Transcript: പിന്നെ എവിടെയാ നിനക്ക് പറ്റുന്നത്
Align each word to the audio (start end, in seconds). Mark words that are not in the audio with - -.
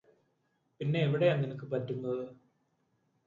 പിന്നെ 0.79 0.99
എവിടെയാ 0.99 1.33
നിനക്ക് 1.35 1.65
പറ്റുന്നത് 1.65 2.23